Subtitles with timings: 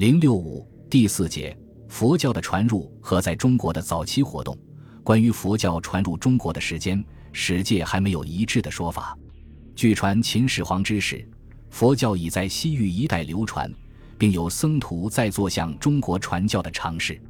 [0.00, 1.54] 零六五第四节
[1.86, 4.58] 佛教的传入和在中国的早期活动。
[5.04, 9.14] 关于佛教传入中国的时间，史界还没有一致的说法。
[9.76, 11.28] 据传，秦始皇之时，
[11.68, 13.70] 佛教已在西域一带流传，
[14.16, 17.20] 并有僧徒在做向中国传教的尝试。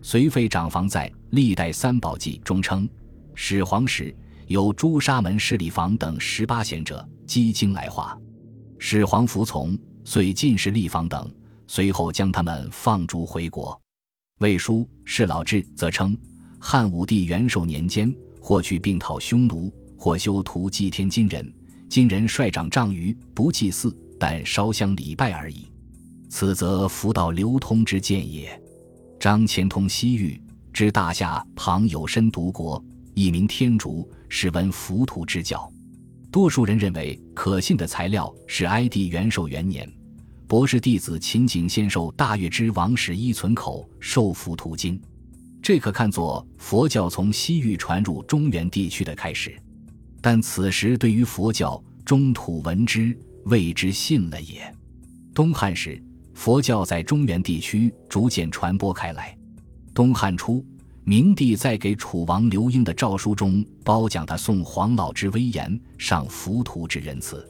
[0.00, 2.88] 隋废长房在《历代三宝记》中称，
[3.34, 4.16] 始皇时
[4.46, 8.16] 有朱砂门势力房等十八贤者积经来华，
[8.78, 11.28] 始皇服从，遂进士立房等，
[11.66, 13.80] 随后将他们放逐回国。
[14.38, 16.16] 魏书《释老志》则称。
[16.64, 21.52] 汉武帝元寿年间，或去并讨匈奴，或修图祭天金人。
[21.88, 25.68] 金人率长丈余，不祭祀，但烧香礼拜而已。
[26.30, 28.62] 此则福道流通之见也。
[29.18, 30.40] 张骞通西域，
[30.72, 32.82] 知大夏旁有身独国，
[33.14, 35.68] 一名天竺，是闻浮屠之教。
[36.30, 39.92] 多数人认为可信的材料是哀帝元寿元年，
[40.52, 45.00] 博士弟子秦景先受大月之王室依存口受浮屠经。
[45.62, 49.56] 这可看作佛教从西域传入中原地区的开始，
[50.20, 54.70] 但此时对于佛教中土闻之，谓之信了也。
[55.32, 55.98] 东汉时，
[56.34, 59.34] 佛教在中原地区逐渐传播开来。
[59.94, 60.62] 东汉初，
[61.02, 67.42] 明帝在给楚王刘英的诏书中褒奖他送黄老之威严，上浮屠之仁慈。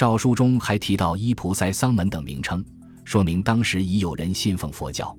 [0.00, 2.64] 诏书中还提到伊菩塞桑门等名称，
[3.04, 5.14] 说明当时已有人信奉佛教。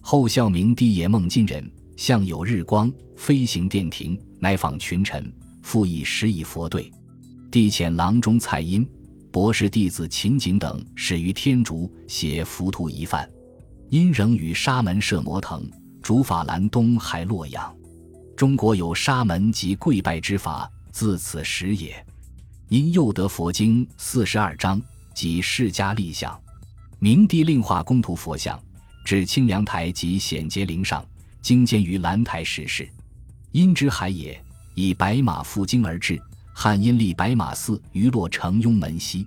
[0.00, 5.32] 后孝明帝也梦金人，向有日光飞行殿庭，乃访群臣，
[5.62, 6.92] 复以十以佛对。
[7.52, 8.84] 帝遣郎中蔡音、
[9.30, 13.30] 博士弟子秦景等始于天竺写浮屠一犯，
[13.90, 15.70] 因仍与沙门摄摩腾、
[16.02, 17.72] 竺法兰东还洛阳。
[18.36, 22.04] 中国有沙门及跪拜之法，自此始也。
[22.68, 24.80] 因又得佛经四十二章
[25.14, 26.38] 及释迦立像，
[26.98, 28.60] 明帝令画公图佛像。
[29.04, 31.06] 至清凉台及显节陵上，
[31.40, 32.88] 经建于兰台石室。
[33.52, 34.42] 因之海也，
[34.74, 36.20] 以白马负经而至。
[36.52, 39.26] 汉因立白马寺于洛城雍门西。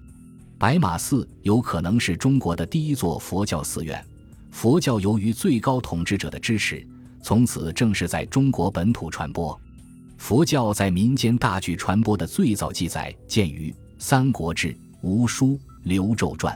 [0.57, 4.05] 白马寺有可能是中国的第一座佛教寺院。
[4.51, 6.85] 佛教由于最高统治者的支持，
[7.23, 9.57] 从此正式在中国本土传播。
[10.19, 14.67] 佛教在民间大举传播的最早记载见于《三国志·
[15.01, 15.53] 吴书·
[15.83, 16.55] 刘胄传》，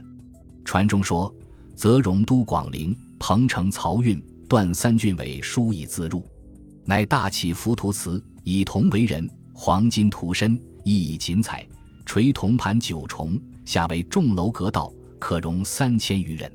[0.65, 1.33] 传中说
[1.73, 6.27] ：“则荣都广陵。”彭城漕运段三郡委书以自入，
[6.83, 11.65] 乃大起浮屠祠，以铜为人，黄金涂身，亦以锦彩，
[12.05, 16.51] 垂铜盘九重，下为重楼阁道，可容三千余人。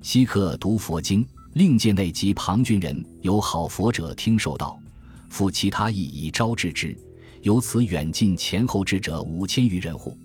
[0.00, 4.80] 稀客读佛经，令界内及庞郡人有好佛者听受道，
[5.28, 6.96] 复其他亦以招致之。
[7.42, 10.18] 由此远近前后之者五千余人户。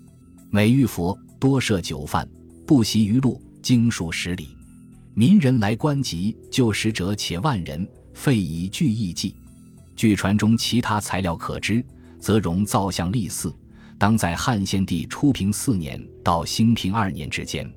[0.50, 2.28] 每遇佛多设酒饭，
[2.66, 4.56] 不习于路，经数十里。
[5.14, 9.36] 民人来观集，救使者且万人，费以具义计。
[9.94, 11.84] 据传中其他材料可知，
[12.18, 13.54] 则容造像立寺，
[13.96, 17.72] 当在汉献帝初平四年到兴平二年之间。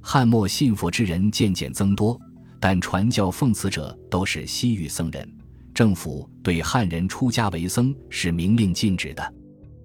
[0.00, 2.20] 汉末信佛之人渐渐增多，
[2.58, 5.32] 但传教奉祀者都是西域僧人。
[5.74, 9.34] 政府对汉人出家为僧是明令禁止的。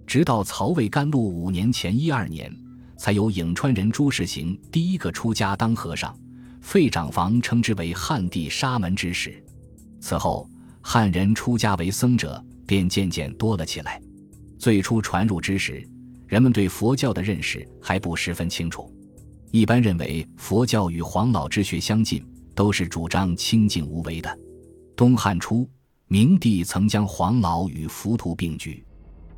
[0.05, 2.53] 直到曹魏甘露五年前一二年，
[2.97, 6.17] 才有颍川人朱士行第一个出家当和尚。
[6.61, 9.41] 废长房称之为汉地沙门之始，
[10.01, 10.49] 此后
[10.81, 14.01] 汉人出家为僧者便渐渐多了起来。
[14.57, 15.87] 最初传入之时，
[16.25, 18.91] 人们对佛教的认识还不十分清楚，
[19.51, 24.37] 一般认为佛教与黄老之学相近，都是主张清净无为的。
[24.95, 25.69] 东汉初，
[26.09, 28.81] 明帝曾将黄老与浮屠并举；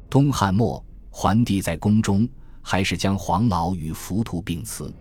[0.08, 2.30] 东汉末，桓帝在宫中
[2.62, 4.94] 还是将黄老与浮屠并辞。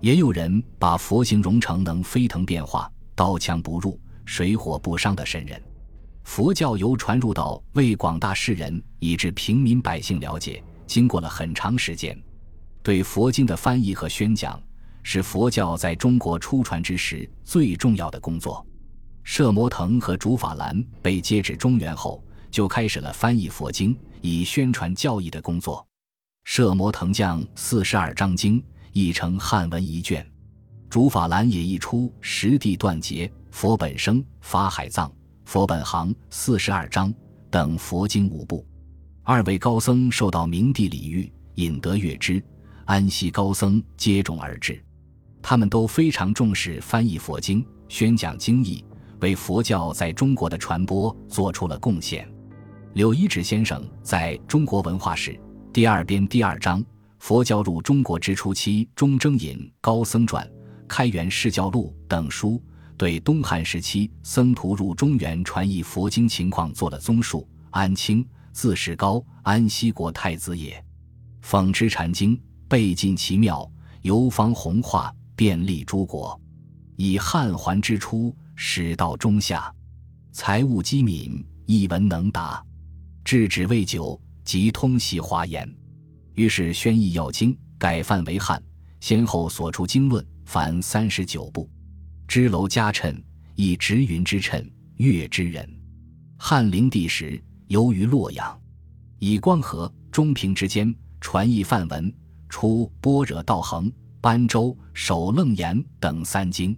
[0.00, 5.62] 也有人把佛形容成能飞腾变化、刀枪不入、水火不伤的神人。
[6.24, 12.20] 佛教由传入到为广大世人以至平民百姓了解，经过了很长时间。
[12.82, 14.60] 对佛经的翻译和宣讲，
[15.04, 18.66] 是佛教在中国初传之时最重要的工作。
[19.24, 25.84] 摄摩腾和竺法兰被接至中原后，就开始了翻译佛经以宣传教义的工作。
[26.44, 28.62] 摄摩腾将四十二章经。
[28.96, 30.24] 译成汉文一卷，
[30.88, 35.08] 竺法兰也译出《十地断节》《佛本生》《法海藏》
[35.44, 37.12] 《佛本行》四十二章
[37.50, 38.64] 等佛经五部。
[39.24, 42.40] 二位高僧受到明帝礼遇，引得乐之、
[42.84, 44.80] 安西高僧接踵而至。
[45.42, 48.84] 他们都非常重视翻译佛经、宣讲经义，
[49.24, 52.30] 为佛教在中国的传播做出了贡献。
[52.92, 55.40] 柳一指先生在中国文化史
[55.72, 56.84] 第二编第二章。
[57.20, 60.46] 佛教入中国之初期，中征引高僧传，
[60.86, 62.62] 开元释教录》等书，
[62.98, 67.48] 对东汉时期僧徒入中原传译佛经情况做了综述。
[67.70, 68.22] 安清，
[68.52, 70.84] 字士高，安西国太子也。
[71.42, 72.38] 讽之禅经，
[72.68, 73.66] 背尽其妙，
[74.02, 76.38] 游方弘化，遍历诸国。
[76.96, 79.72] 以汉桓之初，始到中夏，
[80.30, 82.64] 财务机敏，一文能达，
[83.24, 85.68] 制止未久，即通习华言。
[86.34, 88.62] 于是宣译要经，改范为汉，
[89.00, 91.68] 先后所出经论，凡三十九部。
[92.28, 93.20] 支楼家谶，
[93.56, 94.64] 以直云之谶，
[94.96, 95.68] 月之人。
[96.38, 98.60] 汉灵帝时，游于洛阳，
[99.18, 102.12] 以光和、中平之间传译梵文，
[102.48, 106.76] 出般若道恒、般舟、首楞严等三经。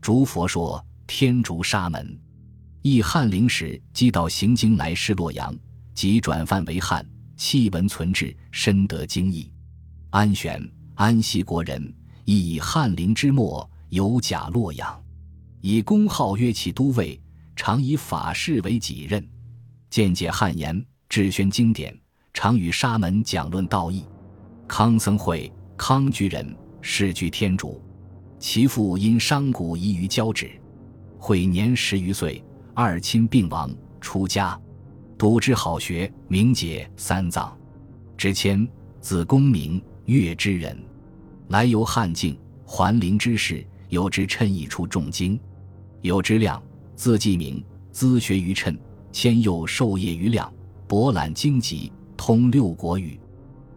[0.00, 2.18] 诸佛说天竺沙门，
[2.82, 5.54] 译翰林史，即到行经来师洛阳，
[5.94, 7.06] 即转梵为汉，
[7.36, 9.50] 弃文存志，深得经义。
[10.10, 15.02] 安玄，安西国人，亦以翰林之末，有甲洛阳，
[15.60, 17.20] 以公号曰其都尉，
[17.56, 19.26] 常以法事为己任，
[19.90, 21.94] 见解汉言，志宣经典，
[22.32, 24.04] 常与沙门讲论道义。
[24.66, 27.82] 康僧会，康居人，世居天竺。
[28.38, 30.50] 其父因伤骨遗于交趾，
[31.18, 32.42] 会年十余岁，
[32.72, 33.70] 二亲病亡，
[34.00, 34.58] 出家，
[35.16, 37.56] 笃之好学，名解三藏。
[38.16, 38.66] 之谦，
[39.00, 40.76] 字公明，越之人，
[41.48, 45.38] 来由汉境，桓灵之士，有之称译出众经。
[46.02, 46.62] 有之亮，
[46.94, 48.78] 字季明，资学于趁，
[49.10, 50.52] 谦又授业于亮，
[50.86, 53.18] 博览经籍，通六国语。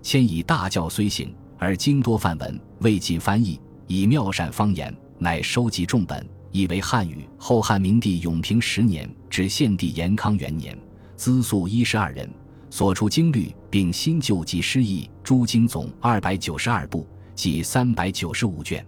[0.03, 3.59] 谦以大教虽行，而经多梵文，未尽翻译。
[3.91, 7.27] 以妙善方言，乃收集众本，译为汉语。
[7.38, 10.77] 后汉明帝永平十年至献帝延康元年，
[11.17, 12.31] 资粟一十二人，
[12.69, 17.05] 所出经律并新旧及诗意诸经总二百九十二部，
[17.35, 18.85] 即三百九十五卷。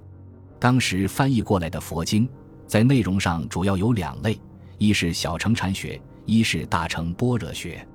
[0.58, 2.26] 当时翻译过来的佛经，
[2.66, 4.40] 在内容上主要有两类：
[4.78, 7.86] 一是小乘禅学，一是大乘般若学。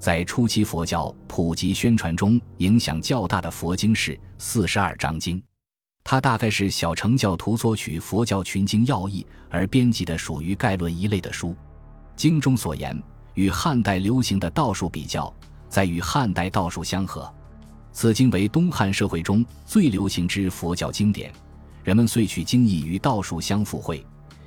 [0.00, 5.40] 在初期佛教普及宣传中，影响较大的佛经是四十二章经。
[6.10, 11.54] 它大概是小乘教徒索取佛教群经要义而编辑的，属于概论一类的书。
[12.16, 12.98] 经中所言
[13.34, 15.30] 与汉代流行的道术比较，
[15.68, 17.30] 在与汉代道术相合。
[17.92, 21.30] 此经为东汉社会中最流行之佛教经典，
[21.84, 24.02] 人们遂取经义与道术相附会，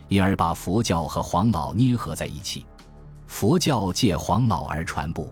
[0.08, 2.66] 因而把佛教和黄老捏合在一起。
[3.28, 5.32] 佛教借黄老而传播，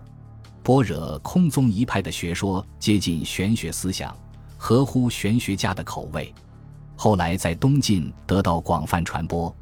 [0.62, 4.16] 般若空宗一派的学说接近玄学思想。
[4.62, 6.32] 合乎玄学家的口味，
[6.94, 9.52] 后来在东晋得到广泛传播。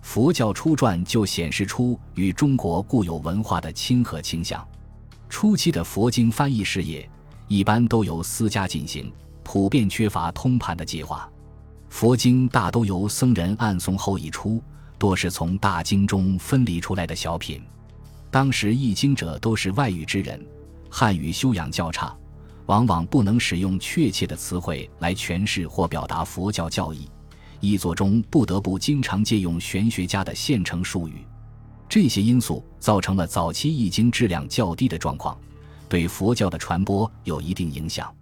[0.00, 4.66] 佛教初传就显示出与中国固有文化的亲和倾向。
[5.28, 7.06] 初期的佛经翻译事业
[7.46, 9.12] 一般都由私家进行，
[9.44, 11.30] 普遍缺乏通盘的计划。
[11.90, 14.62] 佛经大都由僧人暗诵后译出，
[14.96, 17.62] 多是从大经中分离出来的小品。
[18.30, 20.42] 当时译经者都是外语之人，
[20.88, 22.16] 汉语修养较差。
[22.68, 27.08] 往往不能使用确切的词汇来诠释或表达佛教教义，
[27.60, 31.24] 译作中不得不经常借用玄学家的现成术语，
[31.88, 35.38] 这些因素造成了早期易经质量较低的状况，
[35.88, 38.14] 对佛教的传播有一定影响。